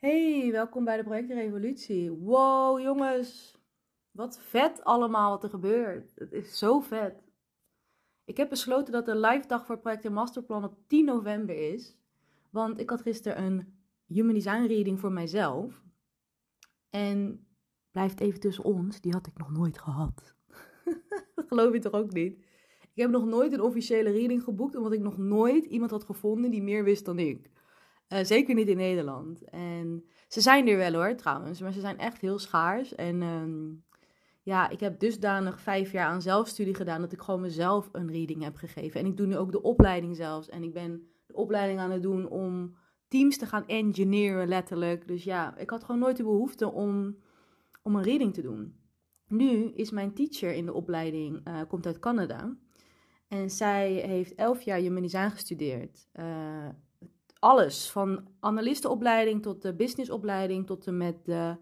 [0.00, 2.10] Hey, welkom bij de Project Revolutie.
[2.10, 3.54] Wow, jongens.
[4.10, 6.12] Wat vet allemaal wat er gebeurt.
[6.14, 7.22] Het is zo vet.
[8.24, 11.96] Ik heb besloten dat de live dag voor Project Masterplan op 10 november is.
[12.50, 15.82] Want ik had gisteren een Human Design reading voor mijzelf.
[16.90, 17.46] En
[17.90, 20.34] blijft even tussen ons, die had ik nog nooit gehad.
[21.48, 22.38] geloof je toch ook niet?
[22.80, 26.50] Ik heb nog nooit een officiële reading geboekt, omdat ik nog nooit iemand had gevonden
[26.50, 27.50] die meer wist dan ik.
[28.12, 29.44] Uh, zeker niet in Nederland.
[29.44, 32.94] En ze zijn er wel hoor, trouwens, maar ze zijn echt heel schaars.
[32.94, 33.84] En um,
[34.42, 38.42] ja, ik heb dusdanig vijf jaar aan zelfstudie gedaan dat ik gewoon mezelf een reading
[38.42, 39.00] heb gegeven.
[39.00, 40.48] En ik doe nu ook de opleiding zelfs.
[40.48, 42.76] En ik ben de opleiding aan het doen om
[43.08, 45.08] teams te gaan engineeren, letterlijk.
[45.08, 47.16] Dus ja, ik had gewoon nooit de behoefte om,
[47.82, 48.76] om een reading te doen.
[49.26, 52.56] Nu is mijn teacher in de opleiding, uh, komt uit Canada.
[53.28, 56.08] En zij heeft elf jaar human gestudeerd.
[56.14, 56.68] Uh,
[57.38, 61.56] alles, van analistenopleiding tot de businessopleiding, tot en met de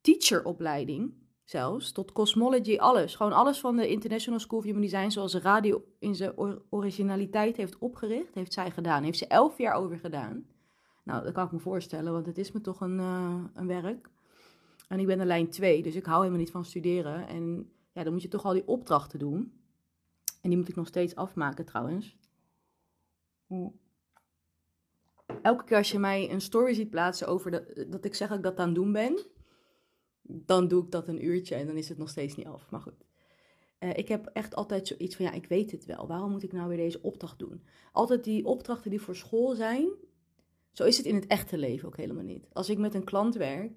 [0.00, 3.14] teacheropleiding zelfs, tot cosmology, alles.
[3.14, 6.32] Gewoon alles van de International School of Human Design, zoals de radio in zijn
[6.70, 9.02] originaliteit heeft opgericht, heeft zij gedaan.
[9.02, 10.46] Heeft ze elf jaar over gedaan.
[11.04, 14.10] Nou, dat kan ik me voorstellen, want het is me toch een, uh, een werk.
[14.88, 17.28] En ik ben de lijn 2, dus ik hou helemaal niet van studeren.
[17.28, 19.52] En ja, dan moet je toch al die opdrachten doen.
[20.42, 22.16] En die moet ik nog steeds afmaken trouwens.
[25.42, 27.50] Elke keer als je mij een story ziet plaatsen over
[27.90, 29.18] dat, ik zeg dat ik dat aan het doen ben,
[30.22, 32.70] dan doe ik dat een uurtje en dan is het nog steeds niet af.
[32.70, 33.06] Maar goed.
[33.80, 36.06] Uh, ik heb echt altijd zoiets van, ja, ik weet het wel.
[36.06, 37.62] Waarom moet ik nou weer deze opdracht doen?
[37.92, 39.88] Altijd die opdrachten die voor school zijn,
[40.72, 42.48] zo is het in het echte leven ook helemaal niet.
[42.52, 43.72] Als ik met een klant werk,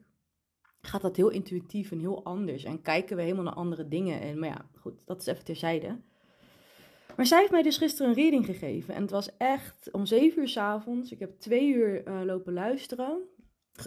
[0.81, 2.63] gaat dat heel intuïtief en heel anders.
[2.63, 4.21] En kijken we helemaal naar andere dingen.
[4.21, 6.01] En, maar ja, goed, dat is even terzijde.
[7.15, 8.93] Maar zij heeft mij dus gisteren een reading gegeven.
[8.93, 11.11] En het was echt om zeven uur s avonds.
[11.11, 13.21] Ik heb twee uur uh, lopen luisteren.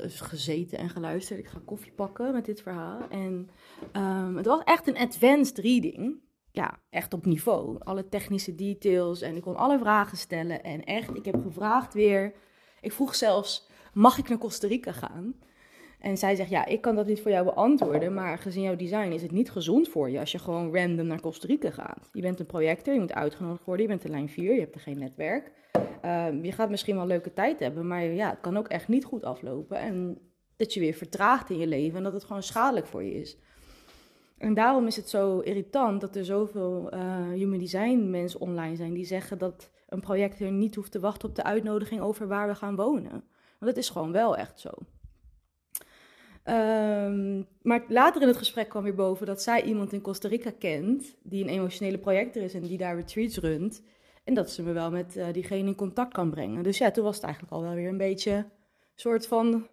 [0.06, 1.38] Gezeten en geluisterd.
[1.38, 3.08] Ik ga koffie pakken met dit verhaal.
[3.08, 3.50] En
[3.92, 6.22] um, het was echt een advanced reading.
[6.50, 7.78] Ja, echt op niveau.
[7.78, 9.20] Alle technische details.
[9.20, 10.62] En ik kon alle vragen stellen.
[10.62, 12.34] En echt, ik heb gevraagd weer.
[12.80, 15.34] Ik vroeg zelfs: mag ik naar Costa Rica gaan?
[16.04, 19.12] En zij zegt, ja, ik kan dat niet voor jou beantwoorden, maar gezien jouw design
[19.12, 22.08] is het niet gezond voor je als je gewoon random naar Costa Rica gaat.
[22.12, 24.74] Je bent een projector, je moet uitgenodigd worden, je bent de lijn 4, je hebt
[24.74, 25.52] er geen netwerk.
[26.04, 29.04] Uh, je gaat misschien wel leuke tijd hebben, maar ja, het kan ook echt niet
[29.04, 29.76] goed aflopen.
[29.76, 30.18] En
[30.56, 33.38] dat je weer vertraagt in je leven en dat het gewoon schadelijk voor je is.
[34.38, 38.92] En daarom is het zo irritant dat er zoveel uh, human design mensen online zijn
[38.92, 42.54] die zeggen dat een projector niet hoeft te wachten op de uitnodiging over waar we
[42.54, 43.10] gaan wonen.
[43.58, 44.70] Want dat is gewoon wel echt zo.
[46.48, 50.52] Um, maar later in het gesprek kwam weer boven dat zij iemand in Costa Rica
[50.58, 53.82] kent, die een emotionele projector is en die daar retreats runt.
[54.24, 56.62] En dat ze me wel met uh, diegene in contact kan brengen.
[56.62, 58.46] Dus ja, toen was het eigenlijk al wel weer een beetje
[58.94, 59.66] soort van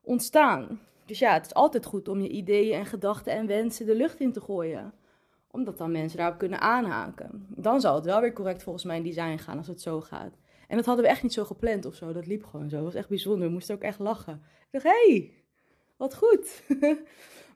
[0.00, 0.80] ontstaan.
[1.06, 4.20] Dus ja, het is altijd goed om je ideeën en gedachten en wensen de lucht
[4.20, 4.92] in te gooien.
[5.50, 7.46] Omdat dan mensen daarop kunnen aanhaken.
[7.48, 10.38] Dan zal het wel weer correct volgens mijn design gaan als het zo gaat.
[10.68, 12.12] En dat hadden we echt niet zo gepland of zo.
[12.12, 12.76] Dat liep gewoon zo.
[12.76, 13.46] Dat was echt bijzonder.
[13.46, 14.34] We moesten ook echt lachen.
[14.34, 15.32] Ik dacht, hé, hey,
[15.96, 16.62] wat goed.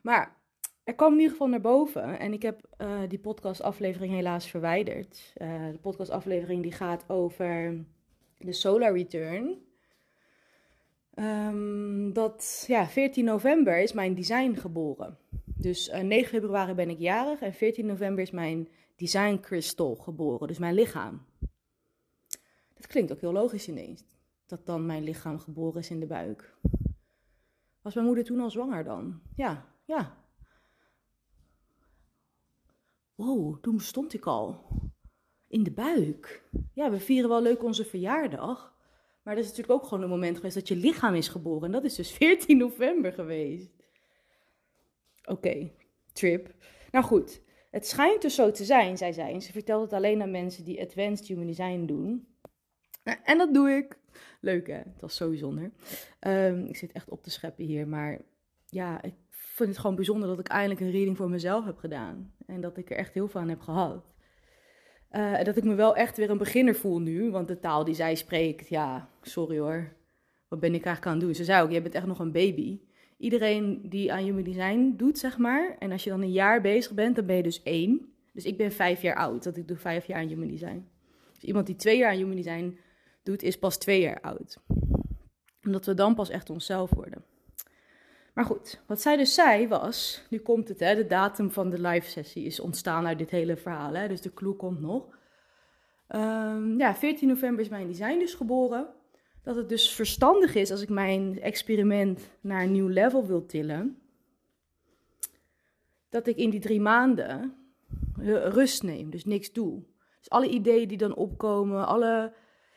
[0.03, 0.37] maar
[0.83, 2.19] er kwam in ieder geval naar boven.
[2.19, 5.33] En ik heb uh, die podcastaflevering helaas verwijderd.
[5.37, 7.83] Uh, de podcastaflevering die gaat over
[8.37, 9.69] de Solar Return.
[11.15, 15.17] Um, dat, ja, 14 november is mijn design geboren.
[15.45, 19.95] Dus uh, eh, 9 februari ben ik jarig en 14 november is mijn design crystal
[19.95, 20.47] geboren.
[20.47, 21.25] Dus mijn lichaam.
[22.73, 24.03] Dat klinkt ook heel logisch ineens.
[24.45, 26.57] Dat dan mijn lichaam geboren is in de buik.
[27.81, 29.21] Was mijn moeder toen al zwanger dan?
[29.35, 30.17] Ja, ja.
[33.15, 34.65] Wow, toen bestond ik al.
[35.47, 36.49] In de buik.
[36.73, 38.75] Ja, we vieren wel leuk onze verjaardag.
[39.23, 41.63] Maar dat is natuurlijk ook gewoon een moment geweest dat je lichaam is geboren.
[41.63, 43.71] En dat is dus 14 november geweest.
[45.23, 45.71] Oké,
[46.13, 46.53] trip.
[46.91, 49.33] Nou goed, het schijnt dus zo te zijn, zei zij.
[49.33, 52.27] En ze vertelt het alleen aan mensen die advanced human design doen.
[53.23, 53.99] En dat doe ik.
[54.39, 55.71] Leuk hè, het was zo bijzonder.
[56.27, 58.21] Um, ik zit echt op te scheppen hier, maar
[58.65, 62.33] ja, ik vind het gewoon bijzonder dat ik eindelijk een reading voor mezelf heb gedaan.
[62.45, 64.05] En dat ik er echt heel veel aan heb gehad.
[65.11, 67.93] Uh, dat ik me wel echt weer een beginner voel nu, want de taal die
[67.93, 69.93] zij spreekt, ja, sorry hoor.
[70.47, 71.35] Wat ben ik eigenlijk aan het doen?
[71.35, 72.79] Ze zei ook, jij bent echt nog een baby.
[73.17, 75.75] Iedereen die aan human design doet, zeg maar.
[75.79, 78.13] En als je dan een jaar bezig bent, dan ben je dus één.
[78.33, 80.87] Dus ik ben vijf jaar oud, dat ik doe vijf jaar aan human design.
[81.33, 82.77] Dus iemand die twee jaar aan human design
[83.23, 84.57] doet, is pas twee jaar oud.
[85.63, 87.23] Omdat we dan pas echt onszelf worden.
[88.33, 91.81] Maar goed, wat zij dus zei was, nu komt het, hè, de datum van de
[91.81, 95.19] live sessie is ontstaan uit dit hele verhaal, hè, dus de clue komt nog.
[96.09, 98.87] Um, ja, 14 november is mijn design dus geboren.
[99.43, 104.01] dat het dus verstandig is als ik mijn experiment naar een nieuw level wil tillen,
[106.09, 107.55] dat ik in die drie maanden
[108.43, 109.83] rust neem, dus niks doe.
[110.17, 112.33] Dus alle ideeën die dan opkomen, alle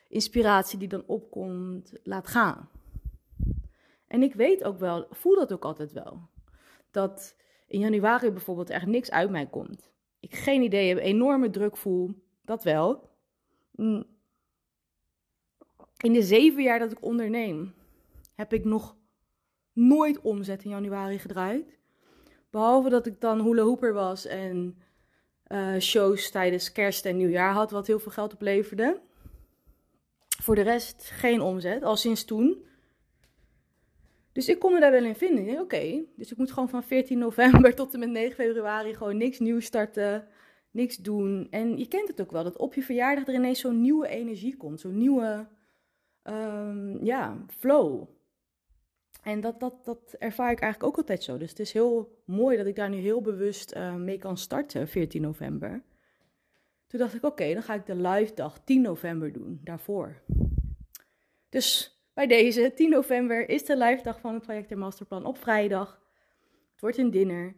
[0.09, 2.69] inspiratie die dan opkomt, laat gaan.
[4.07, 6.29] En ik weet ook wel, voel dat ook altijd wel,
[6.91, 7.37] dat
[7.67, 9.93] in januari bijvoorbeeld echt niks uit mij komt.
[10.21, 12.11] Ik geen idee heb, enorme druk voel,
[12.45, 13.11] dat wel.
[13.71, 14.05] Mm.
[15.97, 17.75] In de zeven jaar dat ik onderneem,
[18.35, 18.97] heb ik nog
[19.73, 21.79] nooit omzet in januari gedraaid.
[22.51, 24.79] Behalve dat ik dan hula hooper was en
[25.49, 29.01] uh, shows tijdens kerst en nieuwjaar had, wat heel veel geld opleverde.
[30.45, 32.65] Voor de rest geen omzet, al sinds toen.
[34.33, 35.61] Dus ik kon me daar wel in vinden.
[35.61, 39.39] Oké, dus ik moet gewoon van 14 november tot en met 9 februari gewoon niks
[39.39, 40.29] nieuws starten,
[40.71, 41.47] niks doen.
[41.51, 44.57] En je kent het ook wel, dat op je verjaardag er ineens zo'n nieuwe energie
[44.57, 45.47] komt, zo'n nieuwe
[46.23, 48.09] um, ja, flow.
[49.23, 51.39] En dat, dat, dat ervaar ik eigenlijk ook altijd zo.
[51.39, 54.89] Dus het is heel mooi dat ik daar nu heel bewust uh, mee kan starten,
[54.89, 55.83] 14 november.
[56.95, 60.23] Toen dacht ik, oké, dan ga ik de live dag 10 november doen, daarvoor.
[61.49, 65.39] Dus bij deze, 10 november, is de live dag van het project en masterplan op
[65.39, 66.01] vrijdag.
[66.73, 67.55] Het wordt een dinner.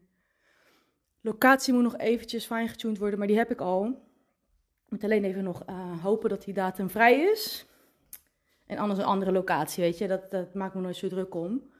[1.20, 3.86] Locatie moet nog eventjes fijn getuned worden, maar die heb ik al.
[4.84, 7.66] Ik moet alleen even nog uh, hopen dat die datum vrij is.
[8.66, 10.06] En anders een andere locatie, weet je.
[10.06, 11.70] Dat, dat maakt me nooit zo druk om.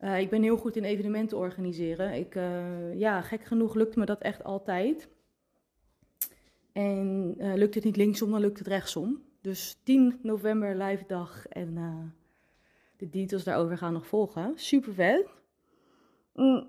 [0.00, 2.12] Uh, ik ben heel goed in evenementen organiseren.
[2.12, 5.14] Ik, uh, ja, gek genoeg lukt me dat echt altijd.
[6.76, 9.22] En uh, lukt het niet linksom, dan lukt het rechtsom.
[9.40, 11.74] Dus 10 november live dag en
[12.96, 14.52] de details daarover gaan nog volgen.
[14.54, 15.26] Super vet.
[16.34, 16.68] Mm.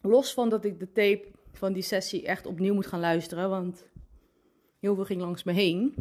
[0.00, 3.86] Los van dat ik de tape van die sessie echt opnieuw moet gaan luisteren, want
[4.78, 5.94] heel veel ging langs me heen.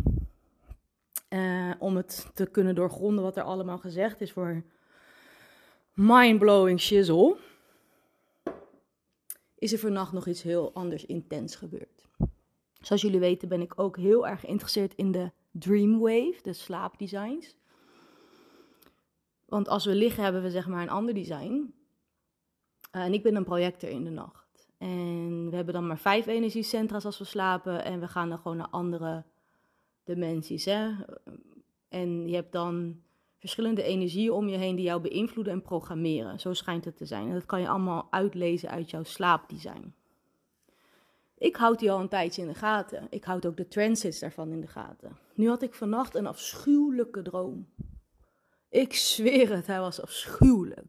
[1.29, 4.63] Uh, om het te kunnen doorgronden wat er allemaal gezegd is voor
[5.93, 7.37] mindblowing shizzle.
[9.55, 12.07] Is er vannacht nog iets heel anders intens gebeurd.
[12.81, 17.55] Zoals jullie weten ben ik ook heel erg geïnteresseerd in de Dreamwave, de slaapdesigns.
[19.45, 21.73] Want als we liggen hebben we zeg maar een ander design.
[22.91, 24.67] Uh, en ik ben een projector in de nacht.
[24.77, 27.83] En we hebben dan maar vijf energiecentra's als we slapen.
[27.83, 29.23] En we gaan dan gewoon naar andere
[30.03, 30.65] dimensies.
[30.65, 30.91] Hè?
[31.89, 33.01] En je hebt dan
[33.45, 36.39] verschillende energieën om je heen die jou beïnvloeden en programmeren.
[36.39, 37.27] Zo schijnt het te zijn.
[37.27, 39.93] En dat kan je allemaal uitlezen uit jouw slaapdesign.
[41.37, 43.07] Ik houd die al een tijdje in de gaten.
[43.09, 45.17] Ik houd ook de transits daarvan in de gaten.
[45.33, 47.67] Nu had ik vannacht een afschuwelijke droom.
[48.69, 50.87] Ik zweer het, hij was afschuwelijk.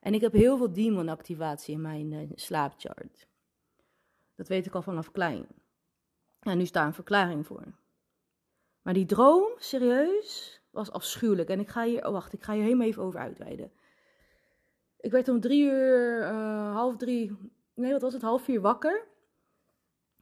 [0.00, 3.26] En ik heb heel veel demon-activatie in mijn uh, slaapchart.
[4.34, 5.46] Dat weet ik al vanaf klein.
[6.40, 7.64] En nu is daar een verklaring voor.
[8.82, 11.48] Maar die droom, serieus, was afschuwelijk.
[11.48, 13.72] En ik ga hier, oh wacht, ik ga hier helemaal even over uitweiden.
[15.00, 17.36] Ik werd om drie uur, uh, half drie,
[17.74, 19.06] nee wat was het, half vier wakker.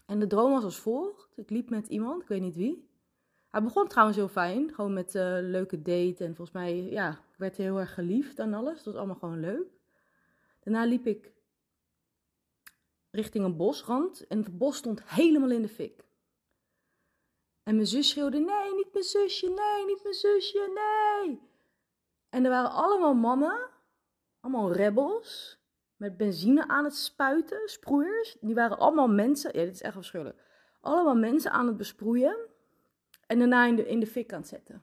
[0.06, 1.32] En de droom was als volgt.
[1.36, 2.90] Ik liep met iemand, ik weet niet wie.
[3.48, 6.24] Hij begon trouwens heel fijn, gewoon met uh, leuke date.
[6.24, 8.74] En volgens mij, ja, ik werd heel erg geliefd aan alles.
[8.74, 9.66] Dat was allemaal gewoon leuk.
[10.60, 11.32] Daarna liep ik
[13.10, 16.04] richting een bosrand en het bos stond helemaal in de fik.
[17.62, 21.40] En mijn zus schreeuwde: Nee, niet mijn zusje, nee, niet mijn zusje, nee.
[22.28, 23.68] En er waren allemaal mannen,
[24.40, 25.58] allemaal rebels,
[25.96, 28.36] met benzine aan het spuiten, sproeiers.
[28.40, 30.38] Die waren allemaal mensen, ja, dit is echt afschuwelijk.
[30.80, 32.36] Allemaal mensen aan het besproeien
[33.26, 34.82] en daarna in de, in de fik aan het zetten.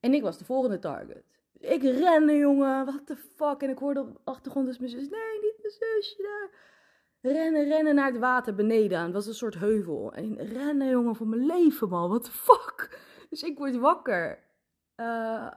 [0.00, 1.24] En ik was de volgende target.
[1.58, 3.62] Ik rende, jongen, what the fuck.
[3.62, 6.50] En ik hoorde op de achtergrond dus mijn zus: Nee, niet mijn zusje
[7.20, 9.00] rennen, rennen naar het water beneden.
[9.00, 10.12] Het was een soort heuvel.
[10.12, 12.08] En rennen, jongen, voor mijn leven, man.
[12.08, 13.00] What the fuck?
[13.30, 14.44] Dus ik word wakker.
[14.96, 15.50] Uh,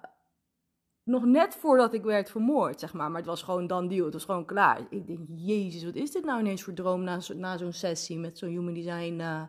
[1.03, 3.09] nog net voordat ik werd vermoord, zeg maar.
[3.09, 4.05] Maar het was gewoon dan deal.
[4.05, 4.85] Het was gewoon klaar.
[4.89, 8.37] Ik denk, jezus, wat is dit nou ineens voor droom na, na zo'n sessie met
[8.37, 9.43] zo'n human design uh,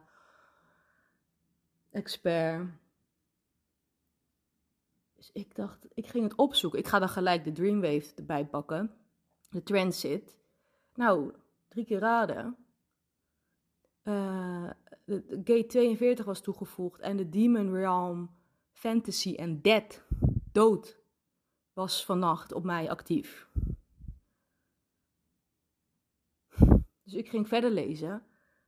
[1.90, 2.68] expert.
[5.16, 6.78] Dus ik dacht, ik ging het opzoeken.
[6.78, 8.94] Ik ga dan gelijk de Dreamwave erbij pakken.
[9.50, 10.38] De Transit.
[10.94, 11.32] Nou,
[11.70, 12.56] drie keer raden.
[14.02, 18.30] De, gate 42 was toegevoegd en de Demon Realm
[18.70, 20.02] Fantasy en Dead,
[20.52, 20.98] dood,
[21.72, 23.48] was vannacht op mij actief.
[27.02, 28.22] Dus ik ging verder lezen.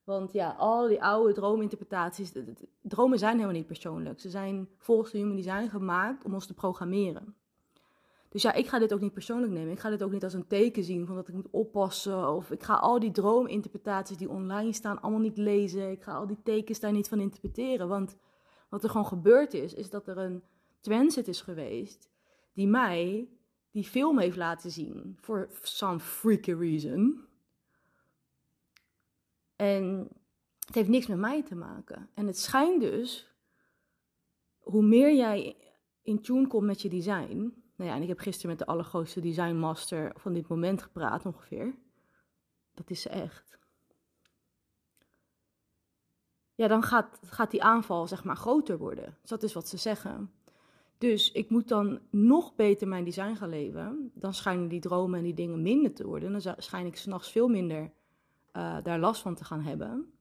[0.05, 2.33] Want ja, al die oude droominterpretaties,
[2.81, 4.21] dromen zijn helemaal niet persoonlijk.
[4.21, 7.37] Ze zijn volgens de human design gemaakt om ons te programmeren.
[8.33, 9.73] Dus ja, ik ga dit ook niet persoonlijk nemen.
[9.73, 12.29] Ik ga dit ook niet als een teken zien van dat ik moet oppassen.
[12.29, 15.91] Of ik ga al die droominterpretaties die online staan allemaal niet lezen.
[15.91, 17.89] Ik ga al die tekens daar niet van interpreteren.
[17.89, 18.17] Want
[18.69, 20.43] Wat er gewoon gebeurd is, is dat er een
[20.81, 22.11] transit is geweest
[22.53, 23.29] die mij
[23.71, 25.19] die film heeft laten zien.
[25.21, 27.27] For some freaky reason.
[29.57, 30.09] En
[30.67, 32.09] het heeft niks met mij te maken.
[32.15, 33.35] En het schijnt dus,
[34.59, 35.57] hoe meer jij
[36.03, 37.62] in tune komt met je design.
[37.83, 41.75] Nou ja, en ik heb gisteren met de allergrootste designmaster van dit moment gepraat ongeveer.
[42.75, 43.59] Dat is ze echt.
[46.55, 49.17] Ja, dan gaat, gaat die aanval zeg maar groter worden.
[49.21, 50.33] Dus dat is wat ze zeggen.
[50.99, 54.11] Dus ik moet dan nog beter mijn design gaan leven.
[54.15, 56.33] Dan schijnen die dromen en die dingen minder te worden.
[56.33, 57.93] Dan schijn ik s'nachts veel minder
[58.53, 60.13] uh, daar last van te gaan hebben.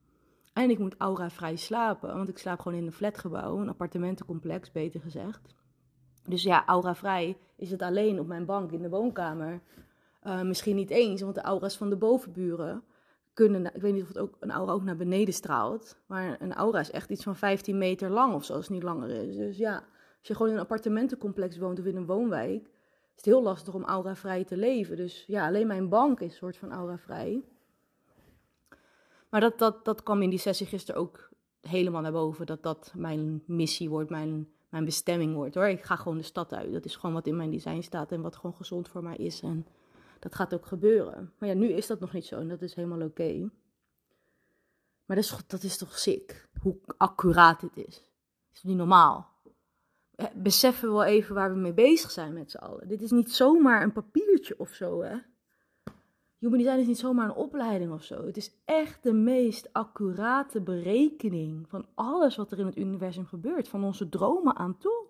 [0.53, 5.01] En ik moet aura-vrij slapen, want ik slaap gewoon in een flatgebouw, een appartementencomplex, beter
[5.01, 5.59] gezegd.
[6.27, 9.61] Dus ja, aura-vrij is het alleen op mijn bank in de woonkamer.
[10.23, 12.83] Uh, misschien niet eens, want de aura's van de bovenburen
[13.33, 13.75] kunnen.
[13.75, 15.97] Ik weet niet of het ook een aura ook naar beneden straalt.
[16.05, 18.83] Maar een aura is echt iets van 15 meter lang of zo, als het niet
[18.83, 19.35] langer is.
[19.35, 19.75] Dus ja,
[20.19, 23.73] als je gewoon in een appartementencomplex woont of in een woonwijk, is het heel lastig
[23.73, 24.95] om aura-vrij te leven.
[24.95, 27.43] Dus ja, alleen mijn bank is een soort van aura-vrij.
[29.29, 31.29] Maar dat, dat, dat kwam in die sessie gisteren ook
[31.61, 32.45] helemaal naar boven.
[32.45, 35.67] Dat dat mijn missie wordt, mijn, mijn bestemming wordt hoor.
[35.67, 36.73] Ik ga gewoon de stad uit.
[36.73, 39.41] Dat is gewoon wat in mijn design staat en wat gewoon gezond voor mij is.
[39.41, 39.67] En
[40.19, 41.33] dat gaat ook gebeuren.
[41.37, 43.49] Maar ja, nu is dat nog niet zo en dat is helemaal oké.
[45.05, 47.95] Maar dat is, dat is toch sick, hoe accuraat dit is.
[47.95, 49.29] Dat is niet normaal.
[50.35, 52.87] Beseffen we wel even waar we mee bezig zijn met z'n allen.
[52.87, 55.15] Dit is niet zomaar een papiertje of zo, hè.
[56.41, 58.25] Human design is niet zomaar een opleiding of zo.
[58.25, 63.67] Het is echt de meest accurate berekening van alles wat er in het universum gebeurt.
[63.67, 65.05] Van onze dromen aan toe.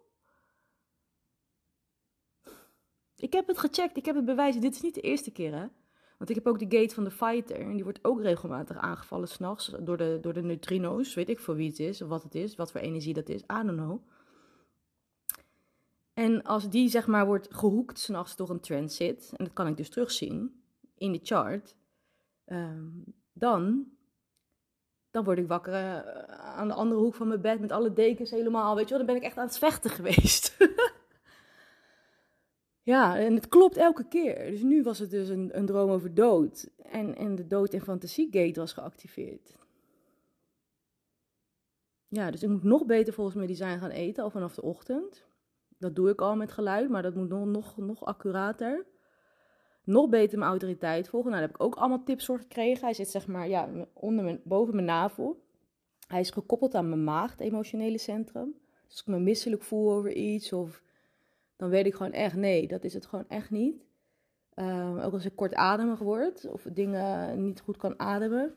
[3.15, 4.59] Ik heb het gecheckt, ik heb het bewijs.
[4.59, 5.65] Dit is niet de eerste keer, hè.
[6.17, 7.59] Want ik heb ook de gate van de fighter.
[7.59, 11.13] En die wordt ook regelmatig aangevallen s'nachts door de, door de neutrino's.
[11.13, 13.41] Weet ik voor wie het is, of wat het is, wat voor energie dat is.
[13.41, 14.01] I don't know.
[16.13, 19.77] En als die, zeg maar, wordt gehoekt s'nachts door een transit, en dat kan ik
[19.77, 20.60] dus terugzien
[21.01, 21.75] in de chart,
[22.45, 22.89] ehm,
[23.33, 23.87] dan,
[25.11, 28.31] dan word ik wakker eh, aan de andere hoek van mijn bed met alle dekens
[28.31, 28.75] helemaal.
[28.75, 30.57] Weet je wel, dan ben ik echt aan het vechten geweest.
[32.93, 34.51] ja, en het klopt elke keer.
[34.51, 36.69] Dus nu was het dus een, een droom over dood.
[36.77, 39.55] En, en de dood- en fantasiegate was geactiveerd.
[42.07, 45.25] Ja, dus ik moet nog beter volgens mijn design gaan eten, al vanaf de ochtend.
[45.77, 48.85] Dat doe ik al met geluid, maar dat moet nog, nog, nog accurater
[49.83, 51.29] nog beter mijn autoriteit volgen.
[51.31, 52.83] Nou, daar heb ik ook allemaal tips voor gekregen.
[52.83, 55.43] Hij zit zeg maar ja, onder mijn, boven mijn navel.
[56.07, 58.55] Hij is gekoppeld aan mijn maag, het emotionele centrum.
[58.83, 60.81] Dus als ik me misselijk voel over iets, of,
[61.55, 63.83] dan weet ik gewoon echt, nee, dat is het gewoon echt niet.
[64.55, 68.55] Um, ook als ik kortademig word, of dingen niet goed kan ademen,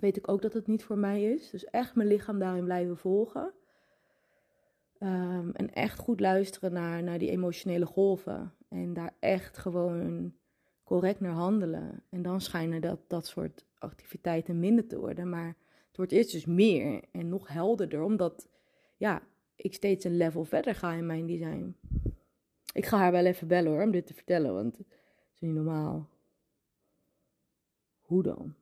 [0.00, 1.50] weet ik ook dat het niet voor mij is.
[1.50, 3.52] Dus echt mijn lichaam daarin blijven volgen.
[5.02, 8.54] Um, en echt goed luisteren naar, naar die emotionele golven.
[8.68, 10.34] En daar echt gewoon
[10.84, 12.02] correct naar handelen.
[12.08, 15.28] En dan schijnen dat, dat soort activiteiten minder te worden.
[15.28, 15.56] Maar
[15.88, 18.48] het wordt eerst dus meer en nog helderder, omdat
[18.96, 19.22] ja,
[19.56, 21.76] ik steeds een level verder ga in mijn design.
[22.72, 24.86] Ik ga haar wel even bellen hoor, om dit te vertellen, want het
[25.34, 26.08] is niet normaal.
[28.00, 28.54] Hoe dan?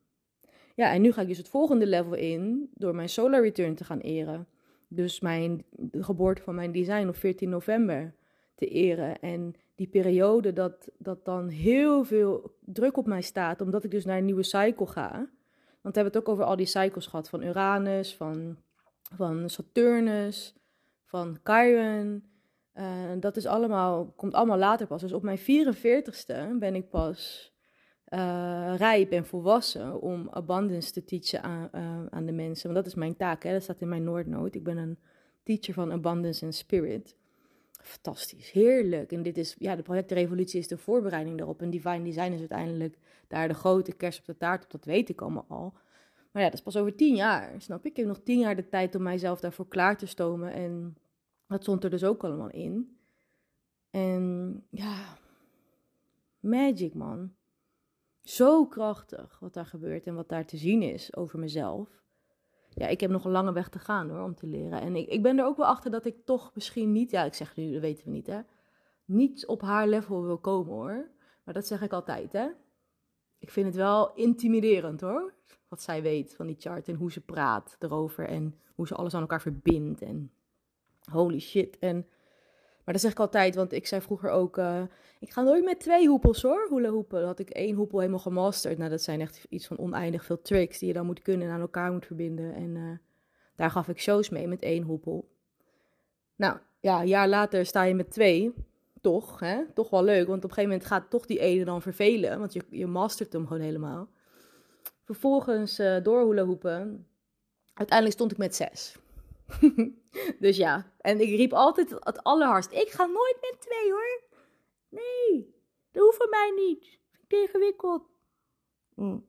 [0.75, 3.83] Ja, en nu ga ik dus het volgende level in door mijn solar return te
[3.83, 4.47] gaan eren.
[4.91, 8.13] Dus mijn, de geboorte van mijn design op 14 november
[8.55, 9.19] te eren.
[9.19, 14.05] En die periode dat, dat dan heel veel druk op mij staat, omdat ik dus
[14.05, 15.11] naar een nieuwe cycle ga.
[15.81, 18.57] Want we hebben het ook over al die cycles gehad van Uranus, van,
[19.15, 20.55] van Saturnus,
[21.05, 22.23] van Chiron.
[22.75, 22.85] Uh,
[23.19, 25.01] dat is allemaal, komt allemaal later pas.
[25.01, 27.51] Dus op mijn 44ste ben ik pas
[28.09, 32.63] uh, rijp en volwassen om abundance te teachen aan, uh, aan de mensen.
[32.63, 33.51] Want dat is mijn taak, hè?
[33.51, 34.55] dat staat in mijn Noordnoot.
[34.55, 34.97] Ik ben een
[35.43, 37.15] teacher van abundance en spirit.
[37.81, 39.11] Fantastisch, heerlijk.
[39.11, 41.61] En dit is, ja, de projectrevolutie is de voorbereiding daarop.
[41.61, 42.97] En Divine Design is uiteindelijk
[43.27, 45.73] daar de grote kerst op de taart op, dat weet ik allemaal al.
[46.31, 47.91] Maar ja, dat is pas over tien jaar, snap ik?
[47.91, 50.53] Ik heb nog tien jaar de tijd om mijzelf daarvoor klaar te stomen.
[50.53, 50.97] En
[51.47, 52.97] dat stond er dus ook allemaal in.
[53.89, 55.17] En ja,
[56.39, 57.31] magic man.
[58.29, 61.99] Zo krachtig wat daar gebeurt en wat daar te zien is over mezelf
[62.79, 64.81] ja, ik heb nog een lange weg te gaan hoor, om te leren.
[64.81, 67.33] En ik, ik ben er ook wel achter dat ik toch misschien niet, ja, ik
[67.33, 68.39] zeg nu, dat weten we niet hè,
[69.05, 71.09] niet op haar level wil komen hoor.
[71.43, 72.47] Maar dat zeg ik altijd hè.
[73.39, 75.33] Ik vind het wel intimiderend hoor,
[75.67, 79.13] wat zij weet van die chart en hoe ze praat erover en hoe ze alles
[79.13, 80.31] aan elkaar verbindt en
[81.11, 81.79] holy shit.
[81.79, 82.07] En
[82.83, 84.81] maar dat zeg ik altijd, want ik zei vroeger ook, uh,
[85.19, 87.19] ik ga nooit met twee hoepels hoor, hula hoepen.
[87.19, 88.77] Dan had ik één hoepel helemaal gemasterd.
[88.77, 91.53] Nou, dat zijn echt iets van oneindig veel tricks die je dan moet kunnen en
[91.53, 92.53] aan elkaar moet verbinden.
[92.53, 92.97] En uh,
[93.55, 95.29] Daar gaf ik shows mee met één hoepel.
[96.35, 98.53] Nou, ja, een jaar later sta je met twee.
[99.01, 99.65] Toch, hè?
[99.73, 102.39] Toch wel leuk, want op een gegeven moment gaat toch die ene dan vervelen.
[102.39, 104.09] Want je, je mastert hem gewoon helemaal.
[105.03, 107.07] Vervolgens uh, door hoepen.
[107.73, 108.95] Uiteindelijk stond ik met zes.
[110.39, 112.71] dus ja, en ik riep altijd het allerhardst.
[112.71, 114.21] Ik ga nooit met twee hoor.
[114.89, 115.55] Nee,
[115.91, 116.99] dat hoeft voor mij niet.
[117.11, 118.03] Vind ik ingewikkeld.
[118.95, 119.25] Mm.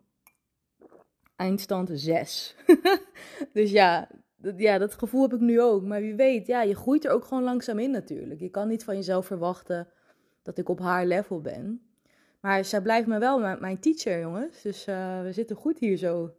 [1.36, 2.56] Eindstand 6.
[3.52, 4.08] dus ja
[4.40, 5.82] dat, ja, dat gevoel heb ik nu ook.
[5.82, 8.40] Maar wie weet, ja, je groeit er ook gewoon langzaam in natuurlijk.
[8.40, 9.88] Je kan niet van jezelf verwachten
[10.42, 11.82] dat ik op haar level ben.
[12.40, 14.62] Maar zij blijft me wel mijn, teacher, jongens.
[14.62, 16.34] Dus uh, we zitten goed hier zo.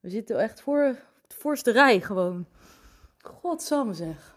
[0.00, 0.96] We zitten echt voor
[1.28, 2.46] voorste rij gewoon.
[3.22, 4.36] Godsamme zeg.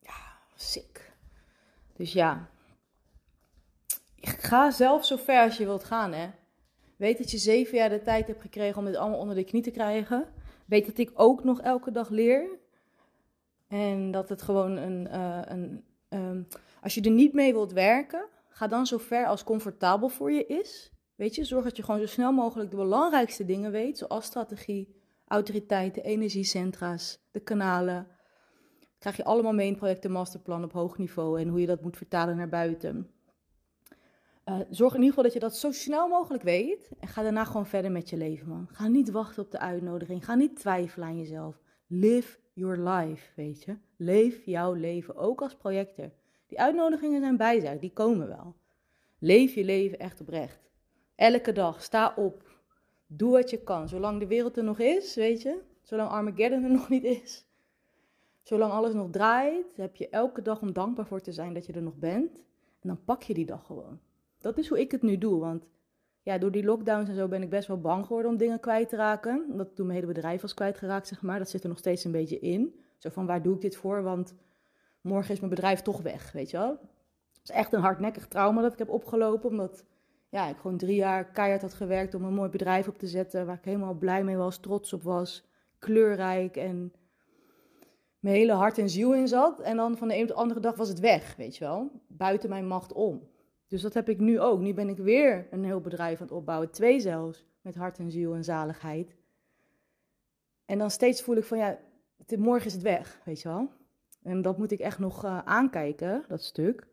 [0.00, 1.12] Ja, sick.
[1.96, 2.48] Dus ja.
[4.20, 6.30] Ga zelf zo ver als je wilt gaan, hè.
[6.96, 9.62] Weet dat je zeven jaar de tijd hebt gekregen om dit allemaal onder de knie
[9.62, 10.28] te krijgen.
[10.66, 12.48] Weet dat ik ook nog elke dag leer.
[13.68, 15.08] En dat het gewoon een.
[15.12, 16.46] Uh, een um,
[16.82, 20.46] als je er niet mee wilt werken, ga dan zo ver als comfortabel voor je
[20.46, 20.92] is.
[21.14, 24.99] Weet je, zorg dat je gewoon zo snel mogelijk de belangrijkste dingen weet, zoals strategie,
[25.30, 28.06] autoriteiten, energiecentra's, de kanalen.
[28.98, 31.96] Krijg je allemaal mee in projecten masterplan op hoog niveau en hoe je dat moet
[31.96, 33.10] vertalen naar buiten.
[34.44, 36.90] Uh, zorg in ieder geval dat je dat zo snel mogelijk weet.
[37.00, 38.68] En ga daarna gewoon verder met je leven, man.
[38.72, 40.24] Ga niet wachten op de uitnodiging.
[40.24, 41.60] Ga niet twijfelen aan jezelf.
[41.86, 43.76] Live your life, weet je.
[43.96, 46.10] Leef jouw leven, ook als projector.
[46.46, 48.56] Die uitnodigingen zijn bijzaak, die komen wel.
[49.18, 50.70] Leef je leven echt oprecht.
[51.14, 52.49] Elke dag, sta op.
[53.12, 53.88] Doe wat je kan.
[53.88, 55.60] Zolang de wereld er nog is, weet je.
[55.82, 57.46] Zolang Armageddon er nog niet is.
[58.42, 61.72] Zolang alles nog draait, heb je elke dag om dankbaar voor te zijn dat je
[61.72, 62.36] er nog bent.
[62.80, 63.98] En dan pak je die dag gewoon.
[64.38, 65.40] Dat is hoe ik het nu doe.
[65.40, 65.66] Want
[66.22, 68.88] ja, door die lockdowns en zo ben ik best wel bang geworden om dingen kwijt
[68.88, 69.46] te raken.
[69.50, 71.38] Omdat toen mijn hele bedrijf was kwijtgeraakt, zeg maar.
[71.38, 72.74] Dat zit er nog steeds een beetje in.
[72.96, 74.02] Zo van, waar doe ik dit voor?
[74.02, 74.34] Want
[75.00, 76.70] morgen is mijn bedrijf toch weg, weet je wel.
[76.70, 79.50] Het is echt een hardnekkig trauma dat ik heb opgelopen.
[79.50, 79.84] Omdat
[80.30, 83.46] ja, ik gewoon drie jaar keihard had gewerkt om een mooi bedrijf op te zetten.
[83.46, 85.48] Waar ik helemaal blij mee was, trots op was.
[85.78, 86.92] Kleurrijk en
[88.18, 89.60] mijn hele hart en ziel in zat.
[89.60, 91.90] En dan van de een op de andere dag was het weg, weet je wel.
[92.06, 93.28] Buiten mijn macht om.
[93.66, 94.60] Dus dat heb ik nu ook.
[94.60, 96.70] Nu ben ik weer een heel bedrijf aan het opbouwen.
[96.70, 97.44] Twee zelfs.
[97.60, 99.16] Met hart en ziel en zaligheid.
[100.64, 101.78] En dan steeds voel ik van ja,
[102.38, 103.68] morgen is het weg, weet je wel.
[104.22, 106.86] En dat moet ik echt nog uh, aankijken, dat stuk.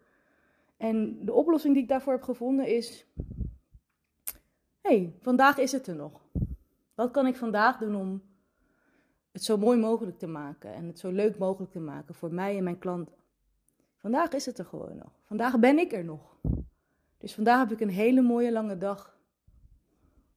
[0.77, 3.05] En de oplossing die ik daarvoor heb gevonden is:
[4.81, 6.21] hey, vandaag is het er nog.
[6.95, 8.21] Wat kan ik vandaag doen om
[9.31, 12.57] het zo mooi mogelijk te maken en het zo leuk mogelijk te maken voor mij
[12.57, 13.15] en mijn klanten?
[13.95, 15.11] Vandaag is het er gewoon nog.
[15.23, 16.37] Vandaag ben ik er nog.
[17.17, 19.17] Dus vandaag heb ik een hele mooie lange dag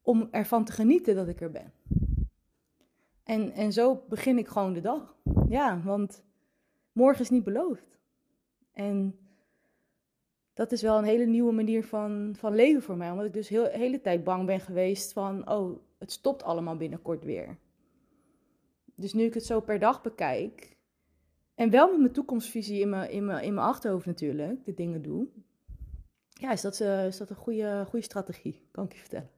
[0.02, 1.72] om ervan te genieten dat ik er ben.
[3.22, 5.16] En, en zo begin ik gewoon de dag.
[5.48, 6.24] Ja, want
[6.92, 7.98] morgen is niet beloofd.
[8.72, 9.18] En
[10.60, 13.10] dat is wel een hele nieuwe manier van, van leven voor mij.
[13.10, 16.76] Omdat ik dus heel, de hele tijd bang ben geweest van, oh, het stopt allemaal
[16.76, 17.56] binnenkort weer.
[18.94, 20.76] Dus nu ik het zo per dag bekijk,
[21.54, 25.02] en wel met mijn toekomstvisie in mijn, in mijn, in mijn achterhoofd natuurlijk, de dingen
[25.02, 25.26] doe,
[26.28, 29.30] ja, is dat, uh, is dat een goede, goede strategie, kan ik je vertellen.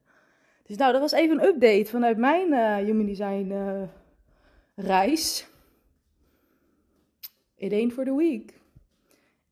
[0.63, 3.83] Dus nou, dat was even een update vanuit mijn uh, Human Design uh,
[4.75, 5.47] reis.
[7.55, 8.61] It for the week.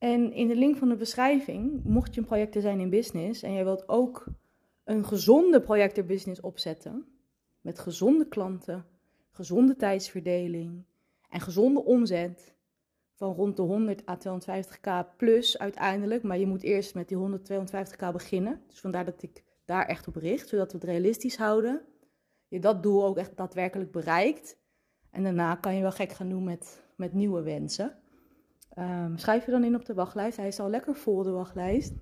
[0.02, 3.54] En in de link van de beschrijving, mocht je een projector zijn in business en
[3.54, 4.26] jij wilt ook
[4.84, 7.06] een gezonde projectorbusiness opzetten,
[7.62, 8.86] met gezonde klanten,
[9.32, 10.84] gezonde tijdsverdeling
[11.30, 12.54] en gezonde omzet,
[13.14, 16.24] van rond de 100 à 250k plus uiteindelijk.
[16.24, 18.62] Maar je moet eerst met die 100, 250k beginnen.
[18.68, 21.82] Dus vandaar dat ik daar echt op richt, zodat we het realistisch houden.
[22.48, 24.58] Je dat doel ook echt daadwerkelijk bereikt.
[25.10, 28.01] En daarna kan je wel gek gaan doen met, met nieuwe wensen.
[28.78, 30.38] Um, schrijf je dan in op de wachtlijst.
[30.38, 31.94] Hij is al lekker vol, de wachtlijst.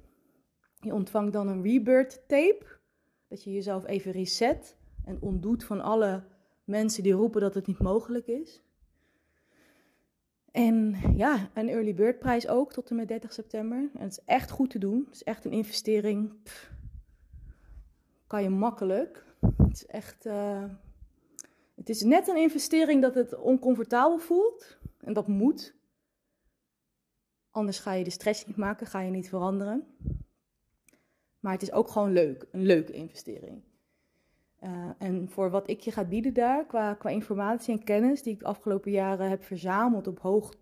[0.80, 2.66] Je ontvangt dan een rebirth tape.
[3.28, 6.24] Dat je jezelf even reset en ontdoet van alle
[6.64, 8.62] mensen die roepen dat het niet mogelijk is.
[10.52, 13.78] En ja, een early bird prijs ook tot en met 30 september.
[13.78, 15.04] En het is echt goed te doen.
[15.06, 16.34] Het is echt een investering.
[18.28, 19.26] kan je makkelijk.
[19.58, 20.26] Het is echt.
[20.26, 20.64] Uh,
[21.76, 24.78] het is net een investering dat het oncomfortabel voelt.
[25.00, 25.78] En dat moet.
[27.52, 29.88] Anders ga je de stress niet maken, ga je niet veranderen.
[31.40, 32.48] Maar het is ook gewoon leuk.
[32.52, 33.64] Een leuke investering.
[34.64, 38.34] Uh, en voor wat ik je ga bieden daar, qua, qua informatie en kennis die
[38.34, 40.54] ik de afgelopen jaren heb verzameld op hoog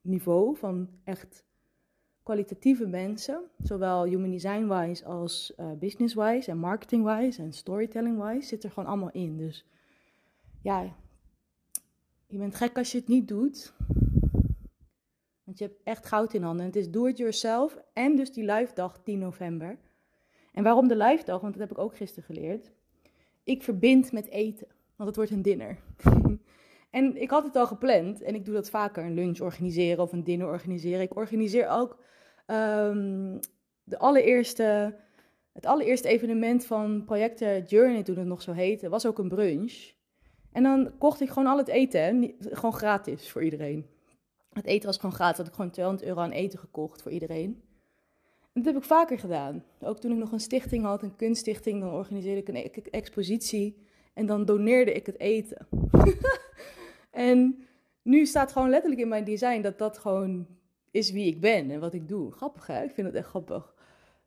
[0.00, 1.44] niveau van echt
[2.22, 8.88] kwalitatieve mensen, zowel human design-wise als uh, business-wise en marketing-wise en storytelling-wise, zit er gewoon
[8.88, 9.36] allemaal in.
[9.36, 9.66] Dus
[10.62, 10.96] ja,
[12.26, 13.74] je bent gek als je het niet doet.
[15.56, 16.66] Je hebt echt goud in handen.
[16.66, 19.78] het is do it yourself en dus die live dag 10 november.
[20.52, 21.40] En waarom de live dag?
[21.40, 22.72] Want dat heb ik ook gisteren geleerd.
[23.44, 25.78] Ik verbind met eten, want het wordt een dinner.
[26.90, 30.12] en ik had het al gepland en ik doe dat vaker, een lunch organiseren of
[30.12, 31.00] een dinner organiseren.
[31.00, 31.98] Ik organiseer ook
[32.46, 33.38] um,
[33.84, 34.96] de allereerste,
[35.52, 39.92] het allereerste evenement van projecten Journey, toen het nog zo heette, was ook een brunch.
[40.52, 43.93] En dan kocht ik gewoon al het eten, gewoon gratis voor iedereen.
[44.54, 47.62] Het eten was gewoon gratis, had ik gewoon 200 euro aan eten gekocht voor iedereen.
[48.52, 49.64] En dat heb ik vaker gedaan.
[49.80, 53.76] Ook toen ik nog een stichting had, een kunststichting, dan organiseerde ik een e-, expositie
[54.12, 55.66] en dan doneerde ik het eten.
[57.10, 57.66] en
[58.02, 60.46] nu staat gewoon letterlijk in mijn design dat dat gewoon
[60.90, 62.32] is wie ik ben en wat ik doe.
[62.32, 62.82] Grappig hè?
[62.82, 63.74] Ik vind het echt grappig.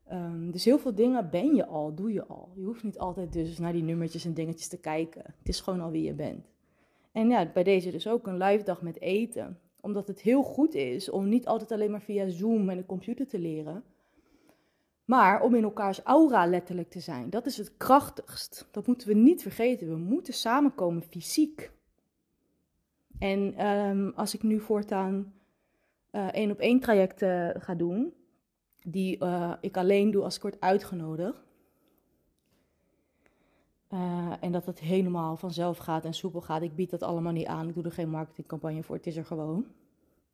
[0.06, 2.52] Ehm, dus heel veel dingen ben je al, doe je al.
[2.54, 5.22] Je hoeft niet altijd dus naar die nummertjes en dingetjes te kijken.
[5.24, 6.46] Het is gewoon al wie je bent.
[7.12, 9.58] En ja, bij deze dus ook een live dag met eten.
[9.88, 13.26] Omdat het heel goed is om niet altijd alleen maar via Zoom en de computer
[13.26, 13.84] te leren.
[15.04, 17.30] Maar om in elkaars aura letterlijk te zijn.
[17.30, 18.68] Dat is het krachtigst.
[18.70, 19.88] Dat moeten we niet vergeten.
[19.88, 21.70] We moeten samenkomen fysiek.
[23.18, 25.34] En ehm, als ik nu voortaan
[26.12, 28.12] uh, één op één trajecten ga doen,
[28.82, 31.47] die uh, ik alleen doe als ik word uitgenodigd.
[33.94, 36.62] Uh, en dat het helemaal vanzelf gaat en soepel gaat.
[36.62, 37.68] Ik bied dat allemaal niet aan.
[37.68, 38.96] Ik doe er geen marketingcampagne voor.
[38.96, 39.66] Het is er gewoon.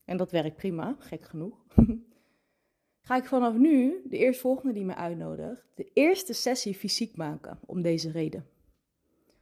[0.05, 1.65] En dat werkt prima, gek genoeg.
[3.07, 7.83] Ga ik vanaf nu, de eerstvolgende die me uitnodigt, de eerste sessie fysiek maken om
[7.83, 8.47] deze reden.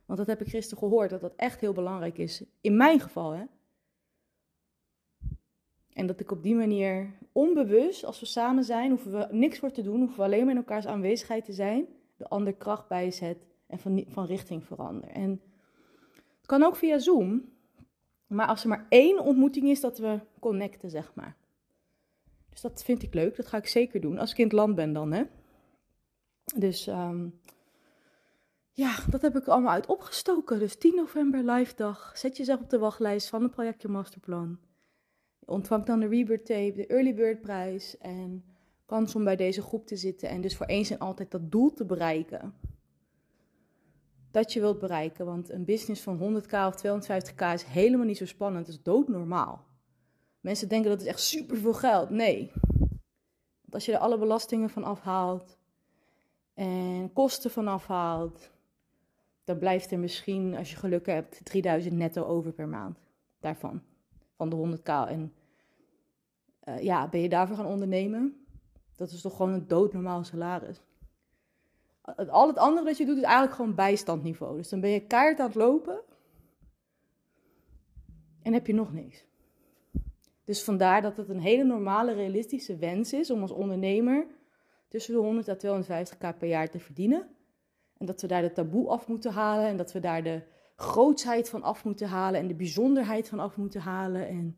[0.07, 2.45] Want dat heb ik gisteren gehoord, dat dat echt heel belangrijk is.
[2.61, 3.45] In mijn geval, hè.
[5.93, 9.71] En dat ik op die manier onbewust, als we samen zijn, hoeven we niks voor
[9.71, 13.47] te doen, hoeven we alleen maar in elkaars aanwezigheid te zijn, de ander kracht bijzet
[13.73, 15.09] en van, van richting verander.
[15.09, 15.31] En
[16.37, 17.45] het kan ook via Zoom,
[18.27, 21.37] maar als er maar één ontmoeting is, dat we connecten, zeg maar.
[22.49, 24.75] Dus dat vind ik leuk, dat ga ik zeker doen, als ik in het land
[24.75, 25.25] ben dan, hè.
[26.57, 27.41] Dus um,
[28.73, 30.59] ja, dat heb ik allemaal uit opgestoken.
[30.59, 32.13] Dus 10 november live dag.
[32.15, 34.59] Zet jezelf op de wachtlijst van het project Je Masterplan.
[35.39, 38.45] Je ontvangt dan de Rebirth Tape, de Early Bird prijs en
[38.87, 41.73] kans om bij deze groep te zitten en dus voor eens en altijd dat doel
[41.73, 42.55] te bereiken.
[44.33, 48.27] Dat je wilt bereiken, want een business van 100k of 250k is helemaal niet zo
[48.27, 49.65] spannend, het is doodnormaal.
[50.41, 52.11] Mensen denken dat het echt superveel geld.
[52.11, 52.53] Nee.
[53.61, 55.59] Want als je er alle belastingen van afhaalt
[56.55, 58.51] en kosten van afhaalt,
[59.45, 62.99] dan blijft er misschien, als je geluk hebt, 3000 netto over per maand
[63.41, 63.83] daarvan
[64.37, 65.09] van de 100k.
[65.09, 65.33] En
[66.65, 68.47] uh, ja, ben je daarvoor gaan ondernemen?
[68.97, 70.81] Dat is toch gewoon een doodnormaal salaris.
[72.29, 74.57] Al het andere dat je doet is eigenlijk gewoon bijstandniveau.
[74.57, 76.01] Dus dan ben je kaart aan het lopen
[78.43, 79.25] en heb je nog niks.
[80.45, 84.27] Dus vandaar dat het een hele normale, realistische wens is om als ondernemer
[84.89, 87.29] tussen de 100 en 250k per jaar te verdienen.
[87.99, 90.43] En dat we daar de taboe af moeten halen en dat we daar de
[90.77, 94.57] grootsheid van af moeten halen en de bijzonderheid van af moeten halen en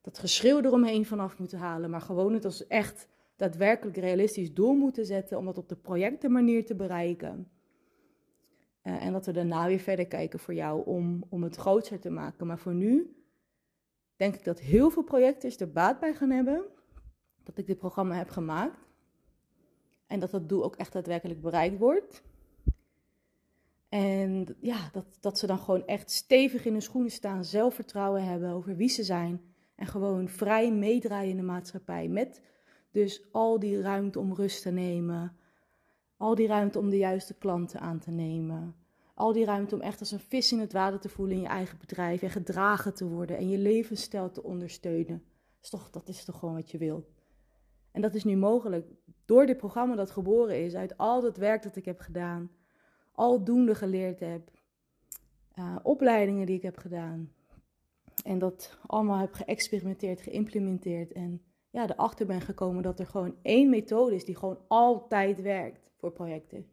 [0.00, 5.06] dat geschreeuw eromheen vanaf moeten halen, maar gewoon het als echt daadwerkelijk realistisch doel moeten
[5.06, 7.50] zetten om dat op de projectenmanier te bereiken.
[8.82, 12.10] Uh, en dat we daarna weer verder kijken voor jou om, om het groter te
[12.10, 12.46] maken.
[12.46, 13.16] Maar voor nu
[14.16, 16.64] denk ik dat heel veel projecten er baat bij gaan hebben
[17.42, 18.78] dat ik dit programma heb gemaakt.
[20.06, 22.22] En dat dat doel ook echt daadwerkelijk bereikt wordt.
[23.88, 28.50] En ja, dat, dat ze dan gewoon echt stevig in hun schoenen staan, zelfvertrouwen hebben
[28.50, 29.40] over wie ze zijn.
[29.74, 32.08] En gewoon vrij meedraaien in de maatschappij.
[32.08, 32.42] Met
[32.90, 35.36] dus al die ruimte om rust te nemen.
[36.16, 38.74] Al die ruimte om de juiste klanten aan te nemen.
[39.14, 41.48] Al die ruimte om echt als een vis in het water te voelen in je
[41.48, 42.22] eigen bedrijf.
[42.22, 45.24] En gedragen te worden en je levensstijl te ondersteunen.
[45.62, 47.10] Is toch, dat is toch gewoon wat je wilt.
[47.92, 48.86] En dat is nu mogelijk
[49.24, 50.74] door dit programma dat geboren is.
[50.74, 52.50] Uit al dat werk dat ik heb gedaan
[53.16, 54.50] aldoende geleerd heb.
[55.58, 57.32] Uh, opleidingen die ik heb gedaan.
[58.24, 61.12] En dat allemaal heb geëxperimenteerd, geïmplementeerd.
[61.12, 65.90] En ja, erachter ben gekomen dat er gewoon één methode is die gewoon altijd werkt
[65.96, 66.66] voor projecten.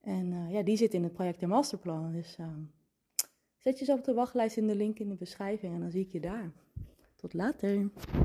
[0.00, 2.12] En uh, ja, die zit in het project de masterplan.
[2.12, 2.46] Dus uh,
[3.58, 6.12] zet jezelf op de wachtlijst in de link in de beschrijving en dan zie ik
[6.12, 6.52] je daar.
[7.16, 7.90] Tot later.